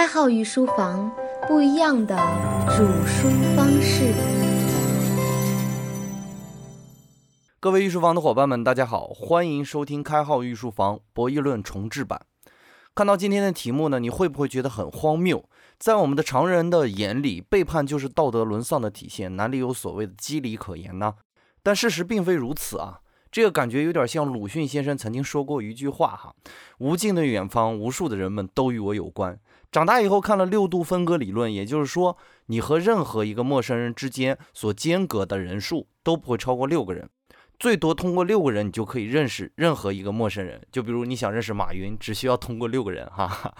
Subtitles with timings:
[0.00, 1.12] 开号御书房，
[1.46, 2.16] 不一样的
[2.70, 4.14] 煮书方式。
[7.60, 12.18] 各位御书房的伙伴们，大家好，欢迎收听开号御书房博弈论重制版。
[12.94, 15.44] 看到今天的题目呢，你会不会觉得很荒谬？
[15.78, 21.12] 在我们的常人的眼里，背叛就是道德沦丧的体现，哪里有所谓的机理可言呢？
[21.62, 23.00] 但事实并非如此啊。
[23.30, 26.34] 这个感觉有点像鲁迅先生曾经说过一句话哈
[26.78, 29.38] ：“无尽的远方，无数的人们都与我有关。”
[29.70, 32.16] 长大以后看了六度分割理论，也就是说，
[32.46, 37.08] 你和任何一个陌生人之间所间隔的人数都不会超过六个人，
[37.56, 40.60] 最多通过六个人你就可以认识任何一个陌生人。
[40.72, 43.54] 就比如你想认识马云，只需要通过六个人哈。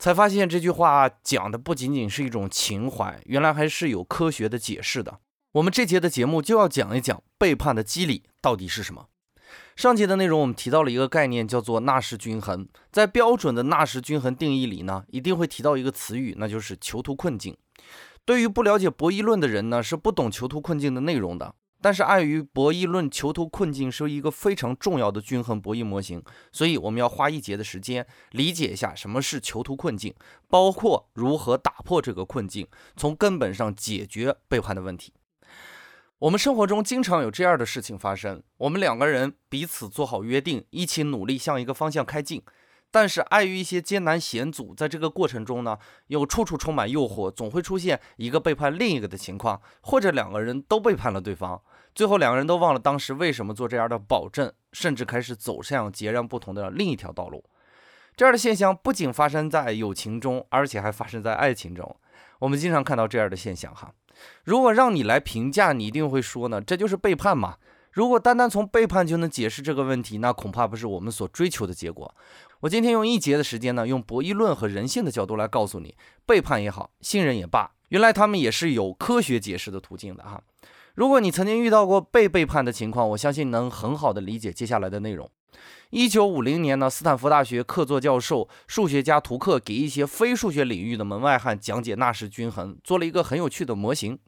[0.00, 5.20] 才发现这句话讲的不仅仅是一种情怀，原来还是有科学的解释的。
[5.52, 8.22] 我们这节的节目就要讲一讲背叛的机理。
[8.40, 9.08] 到底是什么？
[9.76, 12.66] 上节的内容我们提到了一个概念，叫做纳什均衡。
[12.90, 17.54] 在标准的纳什均衡定义里呢，一定会提到一个词语，那就是囚徒困境。
[18.24, 21.54] 对于不了解博弈论的人呢，是不懂囚徒困境的内容的。
[21.82, 30.14] 但是碍于博弈论囚徒困境是一个非常重要的均衡博弈模型，所以我们要花一节的时间理解一下什么是囚徒困境，
[30.48, 35.12] 包括如何打破这个困境，从根本上解决背叛的问题。
[36.22, 42.40] 我们生活中经常有这样的事情发生：我们两个人彼此做好约定，一起努力向一个方向开进，
[42.92, 51.60] 但是碍于一些艰难险阻，在这个过程中呢，又处处充满诱惑，总会出现一个背叛另一个的情况，或者两个人都背叛了对方，
[51.92, 57.44] 最后两个人都忘了当时为什么做这样的保证，甚至开始走向截然不同的另一条道路。
[58.14, 61.96] 这样的现象不仅发生在友情中，而且还发生在爱情中。
[62.38, 63.92] 我们经常看到这样的现象，哈。
[64.44, 67.56] 如果让你来评价，你一定会说呢，这就是背叛嘛。
[67.92, 72.14] 如果单单从背叛就能解释这个问题，那恐怕不是我们所追求的结果。
[72.60, 80.42] 我今天用一节的时间呢，用博弈论和人性的角度来告诉你，背叛也好，信任也罢，原来他们也是有科学解释的途径的哈。
[80.94, 85.30] 如果你曾经遇到过被背叛的情况，我相信能很好的理解接下来的内容。
[85.90, 94.18] 一九五零年呢，斯坦福大学客座教授、数学家图克给一些非数学领域的门外汉讲解纳什均衡，做了一个很有趣的模型。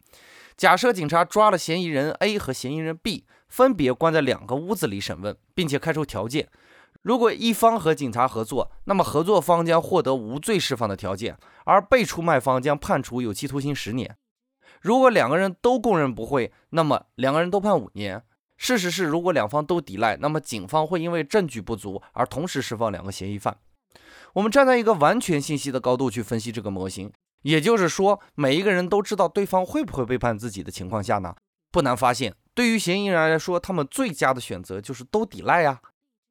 [0.56, 6.48] 假设警察抓了嫌疑人 A 和嫌疑人 B，分别关在两个屋子里审问，并且开出条件：
[7.02, 14.10] 如果一方和警察合作，那么合作方将获得无罪释放的条件，而被出卖方将判处有期徒刑十年；
[14.80, 18.22] 如果两个人都供认不讳，那么两个人都判五年。
[18.56, 23.56] 事实是，如果两方都抵赖，那么警方会因为证据不足而同时释放两个嫌疑犯。
[24.34, 27.12] 我们站在一个完全信息的高度去分析这个模型，
[27.42, 31.34] 也就是说，每一个人都知道对方会不会背叛自己的情况下呢，
[31.70, 35.80] 不难发现，对于嫌疑人来说，他们最佳的选择就是都抵赖呀。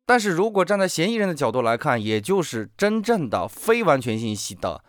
[0.06, 4.84] 但是如果站在嫌疑人的角度来看，也就是真正的非完全信息的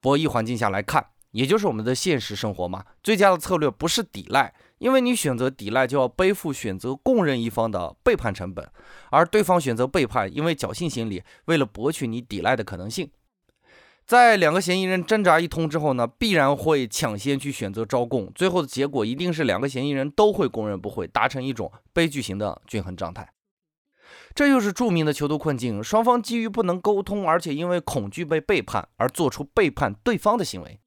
[0.00, 4.52] 博弈环境下来看，也就是我们的现实生活嘛，最佳的策略不是抵赖。
[4.78, 8.70] 因为你选择抵赖，就要背负选择供认一方的背叛成本，
[9.10, 13.10] 而对方选择背叛，因为侥幸心理，为了博取你抵赖的可能性，
[14.04, 23.28] 在两个嫌疑人挣扎一通之后呢，必然会抢先去选择招供，最后的结果一定是两个嫌疑人都会供认不讳，达成一种悲剧型的均衡状态。
[24.34, 30.78] 这就是著名的囚徒困境，双方基于不能沟通，而且因为恐惧被背叛而做出背叛对方的行为。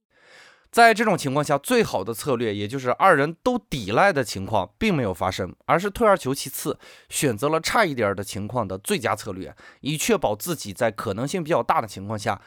[0.72, 6.78] 在这种情况下，最好的策略，也就是二人都抵赖的情况，并没有发生，而是退而求其次，
[7.10, 12.40] 选择了差一点的情况的最佳策略，以确保自己在可能性比较大的情况下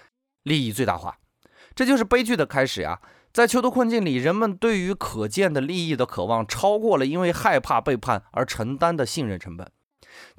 [0.44, 1.18] 利益最大化。
[1.74, 3.00] 这就是悲剧的开始呀！
[3.32, 9.66] 在囚徒困境里，人们对于可见的利益的渴望，超过了因为害怕背叛而承担的信任成本。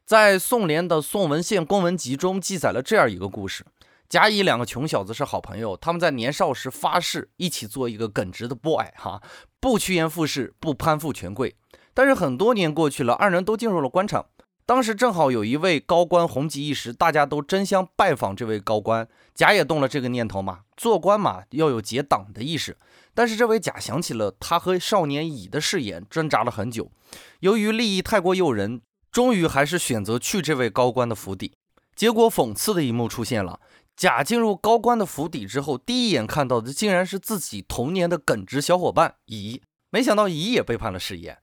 [0.05, 3.66] 在宋濂的《宋文献公文集》中记载了这样一个故事。
[4.13, 9.19] 甲乙两个穷小子是好朋友，他们在年少时发誓一起做一个耿直的 boy 哈，
[9.59, 11.56] 不趋炎附势，不攀附权贵。
[11.96, 14.28] 但是很多年过去了，二人都进入了官场。
[14.68, 19.07] 当时正好有一位高官红极一时，大家都争相拜访这位高官。
[19.34, 22.78] 甲也动了这个念头嘛，做官嘛要有结党的意识。
[23.16, 26.91] 但是这位甲想起了他和少年乙的誓言，挣扎了很久。
[27.40, 31.53] 由于利益太过诱人，终于还是选择去这位高官的府邸。
[31.96, 33.59] 结果讽刺的一幕出现了。
[33.95, 39.61] 甲进入高官的府邸之后，第一眼看到的竟然是自己童年的耿直小伙伴乙。
[39.90, 41.37] 没想到乙也背叛了誓言。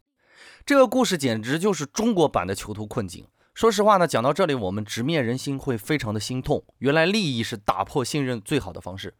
[0.66, 3.26] 这个故事简直就是中国版的囚徒困境。
[3.54, 6.64] 说实话呢，讲到这里，我们直面人心会非常的心痛。
[6.78, 9.14] 原来利益是打破信任最好的方式。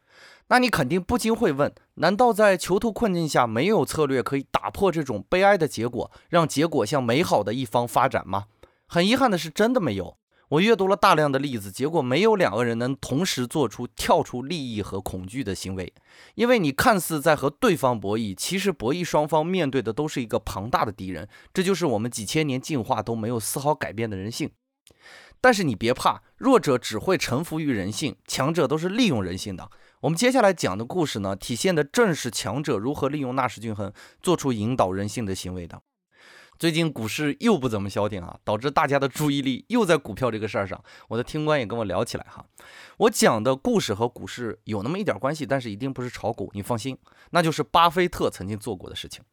[0.49, 8.47] 那你肯定不禁会问：难道在囚徒困境下没有策略可以打破这种悲哀的结果，让结果向美好的一方发展吗？
[8.87, 10.17] 很遗憾的是，真的没有。
[10.50, 15.94] 我阅读了大量的例子，结果没有两个人能同时做出跳出利益和恐惧的行为。
[16.35, 21.29] 因为你看似在和对方博弈，其实博弈双方面对的都是一个庞大的敌人。
[21.55, 24.50] 这就是我们几千年进化都没有丝毫改变的人性。
[25.41, 29.70] 但是你别怕，弱者只会臣服于人性，强者都是利用人性的。
[30.00, 35.81] 我们接下来讲的故事呢，体现的正是强者如何利用纳什均衡做出引导人性的行为的。
[36.61, 40.79] 最近股市又不怎么消停啊，导致大家的注意力又在股票这个事儿上。
[41.09, 42.45] 我的听官也跟我聊起来哈，
[42.99, 46.99] 我讲的故事和股市有那么一点关系，但是一定不是炒股，你放心，
[47.31, 49.25] 那就是巴菲特曾经做过的事情。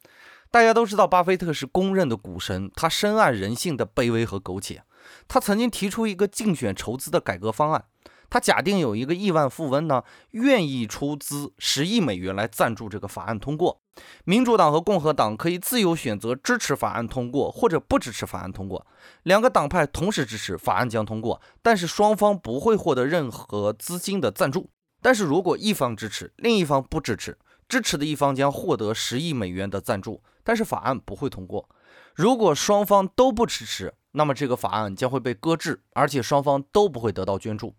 [0.49, 4.83] 大家都知道，巴菲特是公认的股神，他深谙人性的卑微和苟且。
[5.27, 7.83] 他曾经提出一个竞选筹资的改革方案，
[8.29, 13.81] 他假定有一个亿万富翁呢，愿意出资十亿美元来赞助这个法案通过。
[14.25, 18.85] 民主党和共和党可以自由选择支持法案通过或者不支持法案通过。
[19.23, 24.69] 两个党派同时支持法案将通过，但是双方不会获得任何资金的赞助。
[25.01, 27.37] 但是如果一方支持，另一方不支持，
[27.67, 31.69] 支持的一方将获得十亿美元的赞助，但是法案不会通过。
[32.13, 37.75] 如果双方都不支持，那么这个法案将会被搁置，而且双方都不会得到捐助。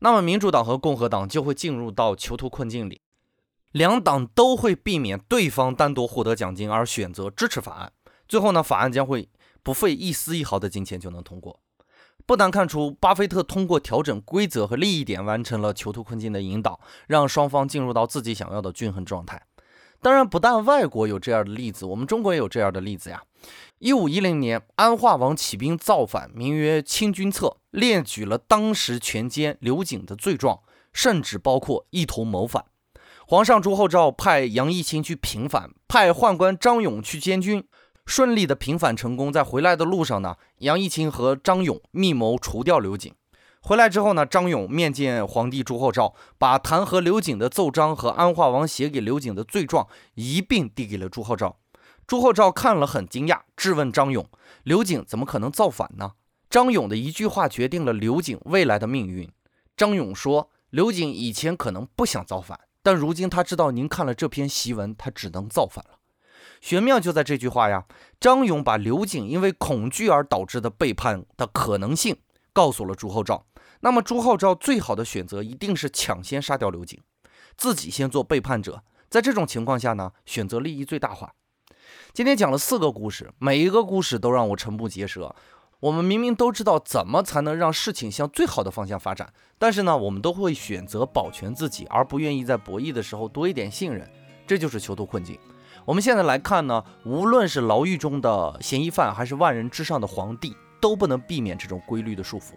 [0.00, 3.00] 那么民主党和共和党就会进入到囚徒困境里，
[3.72, 7.92] 两党都会避免对方单独获得奖金而选择支持法案。
[8.28, 9.28] 最后呢，法案将会
[9.62, 11.60] 不费一丝一毫的金钱就能通过。
[12.26, 19.40] 不难看出，巴菲特通过调整规则和利益点完成了囚徒困境的引导，让双方进入到自己想要的均衡状态。
[20.00, 23.22] 当然，不但外国有这样的例子，我们中国也有这样的例子呀。
[23.78, 30.60] 一五一零年，安化王起兵造反，名曰《清君侧》，列举了当时权奸刘瑾的罪状，
[30.92, 32.64] 甚至包括一同谋反。
[33.26, 37.66] 皇上朱厚照派杨义清去平反，派宦官张勇去监军，
[38.06, 39.32] 顺利的平反成功。
[39.32, 43.12] 在回来的路上呢，杨义清和张勇密谋除掉刘瑾。
[43.66, 51.56] 回来之后呢，张勇面见皇帝朱厚照，把弹劾刘瑾的奏章和安化王写给刘瑾的罪状一并递给了朱厚照。
[52.06, 54.24] 朱厚照看了很惊讶，质问张勇
[54.62, 56.12] ：“刘瑾怎么可能造反呢？”
[56.48, 59.28] 张勇的一句话决定了刘瑾未来的命运。
[59.76, 65.98] 张勇说：“刘瑾以前可能不想造反，但如今他知道您看了这篇檄文，他只能造反了。”
[66.62, 67.86] 玄妙就在这句话呀！
[68.20, 72.16] 张勇把刘瑾因为恐惧而导致的背叛的可能性
[72.52, 73.44] 告诉了朱厚照。
[73.80, 77.00] 那么朱厚照最好的选择一定是抢先杀掉刘瑾，
[77.56, 78.82] 自己先做背叛者。
[79.08, 81.32] 在这种情况下呢，选择利益最大化。
[82.12, 85.34] 今天讲了四个故事，每一个故事都让我瞠目结舌。
[85.80, 94.10] 我们明明都知道怎么才能让事情向最好的方向发展，但是呢，我们都会选择保全自己，而不愿意在博弈的时候多一点信任。
[94.46, 95.38] 这就是囚徒困境。
[95.84, 102.54] 我们现在来看呢，无论是牢狱中的嫌疑犯，还是万人之上的皇帝，都不能避免这种规律的束缚。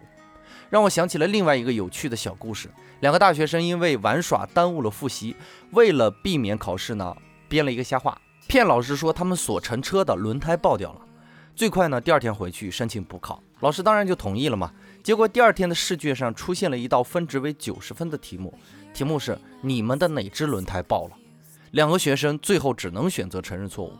[0.68, 2.70] 让我想起了另外一个有趣的小故事：
[3.00, 5.34] 两个大学生因为玩耍耽误了复习，
[5.72, 7.16] 为了避免考试呢，
[7.48, 11.00] 编了一个瞎话，骗老师说他们所乘车的轮胎爆掉了。
[11.56, 14.72] 最快呢，第二天回去申请补考，老师当然就同意了嘛。
[15.02, 18.54] 结果第二天的试卷上出现了一道分值为九十分的题目，
[18.94, 21.10] 题目是你们的哪只轮胎爆了？
[21.72, 23.92] 两个学生最后只能选择承认错误。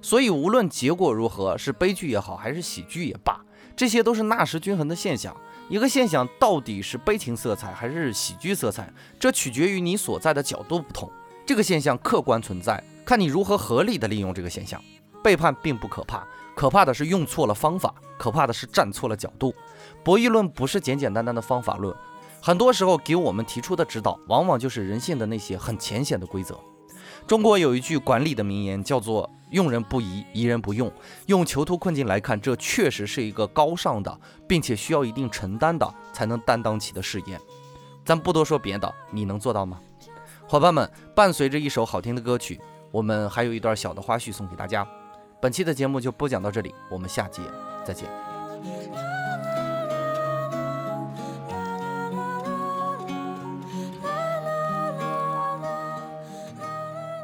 [0.00, 3.40] 所以无论结果如何，是悲剧也好，还是喜剧也罢，
[3.76, 5.36] 这些都是纳什均衡的现象。
[5.68, 11.10] 一个现象到底是悲情色彩还是喜剧色彩，这取决于你所在的角度不同。
[11.44, 14.82] 这个现象客观存在，看你如何合理的利用这个现象。
[15.22, 19.54] 背叛并不可怕，可怕的是用错了方法，可怕的是站错了角度。
[20.02, 21.94] 博弈论不是简简单单的方法论，
[22.40, 26.58] 很多时候给我们提出的指导，往往就是人性的那些很浅显的规则。
[27.28, 30.90] 中国有一句管理的名言，叫做“用人不疑，疑人不用”。
[31.28, 34.18] 用囚徒困境来看，这确实是一个高尚的，
[34.48, 37.38] 并且需要一定承担的才能担当起的誓言。
[38.02, 39.78] 咱不多说别的，你能做到吗？
[40.48, 42.58] 伙伴们，伴随着一首好听的歌曲，
[42.90, 44.88] 我们还有一段小的花絮送给大家。
[45.38, 47.42] 本期的节目就播讲到这里，我们下节
[47.84, 48.27] 再见。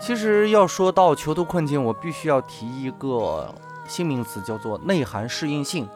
[0.06, 3.54] 其实要说到囚徒困境，我必须要提一个
[3.88, 5.88] 新名词，叫做内涵适应性。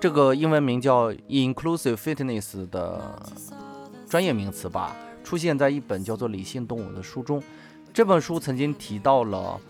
[0.00, 3.00] 这个英文名叫 inclusive fitness 的
[4.08, 7.40] 专业名词吧，出现在一本叫做《理性动物》的书中。
[7.94, 9.60] 这本书曾经提到了，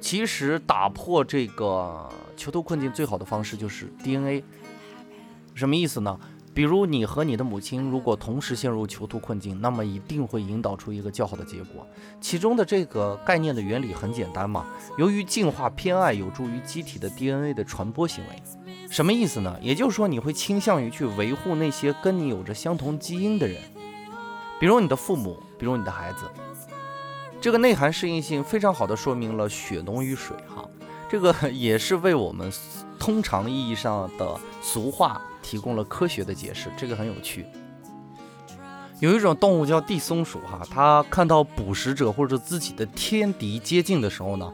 [0.00, 4.42] 其实打破这个囚徒困境最好的方式就是 DNA。
[5.54, 6.18] 什么意思呢？
[6.58, 11.86] 比如你和你的母亲如果同时陷入囚徒困境，那么一定会引导出一个较好的结果。
[12.20, 18.42] 其中的这个概念的原理很简单嘛，由于进化偏爱有助于机体的 DNA 的传播行为。
[18.90, 19.56] 什么意思呢？
[19.62, 23.62] 也就是说，你会倾向于去维护那些跟你有着相同基因的人，
[24.58, 26.24] 比如你的父母，比如你的孩子。
[27.40, 30.68] 这个内涵适应性非常好的说明了血浓于水哈，
[31.08, 32.50] 这个也是为我们
[32.98, 37.46] 通常意义上的俗话提供了科学的解释，这个很有趣。
[39.00, 44.52] 有一种动物叫地松鼠哈，它看到捕食者或者自己的天敌接近的时候呢。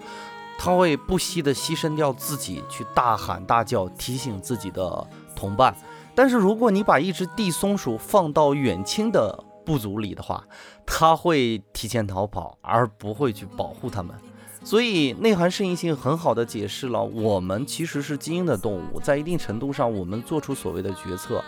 [0.56, 5.74] 它会不惜的牺牲掉自己去大喊大叫，提醒自己的同伴。
[6.14, 9.36] 但是如果你把一只地松鼠放到远亲的
[9.66, 10.44] 部族里的话，
[10.86, 14.14] 它会提前逃跑，而不会去保护它们。
[14.64, 21.44] 所以内涵适应性很好的解释了，我们其实是基因的动物，在一定程度上，我们做出所谓的决策，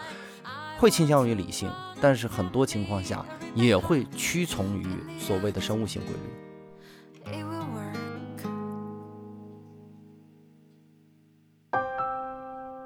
[0.78, 4.86] 会倾向于理性，但是很多情况下也会屈从于
[5.18, 6.20] 所谓的生物性规律。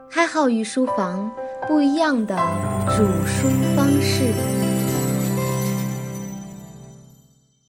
[0.08, 1.28] 开号御书房，
[1.66, 2.36] 不一样的
[2.96, 4.59] 煮书方式。